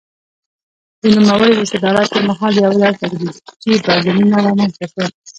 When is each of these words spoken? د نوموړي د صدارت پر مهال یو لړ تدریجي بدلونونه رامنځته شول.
د 1.01 1.03
نوموړي 1.15 1.51
د 1.57 1.61
صدارت 1.71 2.07
پر 2.13 2.21
مهال 2.29 2.53
یو 2.65 2.71
لړ 2.81 2.91
تدریجي 3.01 3.73
بدلونونه 3.85 4.37
رامنځته 4.47 4.85
شول. 4.91 5.07